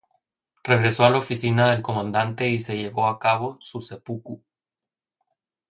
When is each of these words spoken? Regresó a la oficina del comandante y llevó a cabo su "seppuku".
Regresó 0.63 1.03
a 1.05 1.11
la 1.11 1.19
oficina 1.19 1.69
del 1.69 1.83
comandante 1.83 2.49
y 2.49 2.57
llevó 2.57 3.05
a 3.05 3.19
cabo 3.19 3.57
su 3.59 3.79
"seppuku". 3.79 4.41